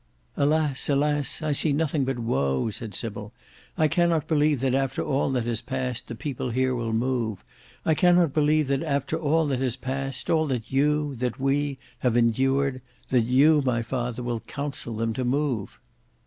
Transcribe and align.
"Alas, 0.35 0.89
alas! 0.89 1.43
I 1.43 1.51
see 1.51 1.73
nothing 1.73 2.05
but 2.05 2.17
woe," 2.17 2.71
said 2.71 2.95
Sybil. 2.95 3.31
"I 3.77 3.87
cannot 3.87 4.27
believe 4.27 4.59
that 4.61 4.73
after 4.73 5.03
all 5.03 5.29
that 5.33 5.45
has 5.45 5.61
passed, 5.61 6.07
the 6.07 6.15
people 6.15 6.49
here 6.49 6.73
will 6.73 6.91
move: 6.91 7.43
I 7.85 7.93
cannot 7.93 8.33
believe 8.33 8.67
that 8.69 8.81
after 8.81 9.15
all 9.15 9.45
that 9.45 9.59
has 9.61 9.75
passed, 9.75 10.27
all 10.27 10.47
that 10.47 10.71
you, 10.71 11.13
that 11.17 11.39
we, 11.39 11.77
have 11.99 12.17
endured, 12.17 12.81
that 13.09 13.25
you, 13.25 13.61
my 13.63 13.83
father, 13.83 14.23
will 14.23 14.39
counsel 14.39 14.95
them 14.95 15.13
to 15.13 15.23
move." 15.23 15.79